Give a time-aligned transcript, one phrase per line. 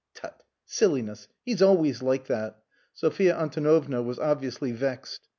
[0.15, 0.41] "Tut!
[0.65, 1.27] Silliness.
[1.45, 5.27] He's always like that." Sophia Antonovna was obviously vexed.